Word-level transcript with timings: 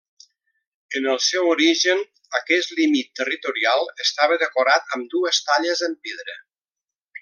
En 0.99 1.09
el 1.11 1.19
seu 1.25 1.49
origen, 1.51 2.01
aquest 2.41 2.73
límit 2.81 3.13
territorial 3.21 3.87
estava 4.09 4.43
decorat 4.47 4.93
amb 4.99 5.11
dues 5.17 5.47
talles 5.51 5.89
en 5.91 5.99
pedra. 6.09 6.41